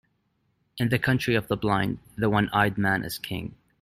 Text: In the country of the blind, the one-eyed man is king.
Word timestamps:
In 0.79 0.89
the 0.89 0.97
country 0.97 1.35
of 1.35 1.47
the 1.47 1.55
blind, 1.55 1.99
the 2.17 2.27
one-eyed 2.27 2.75
man 2.75 3.03
is 3.03 3.19
king. 3.19 3.53